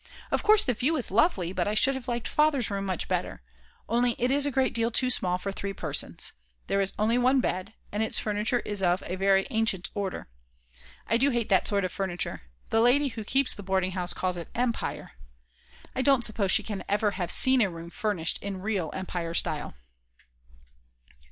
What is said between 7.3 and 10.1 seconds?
bed and its furniture is of a very ancient